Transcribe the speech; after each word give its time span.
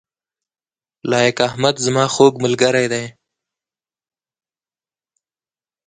لائق 1.09 1.37
احمد 1.47 1.75
زما 1.85 2.05
خوږ 2.13 2.33
ملګری 2.43 2.85
دی 2.93 3.05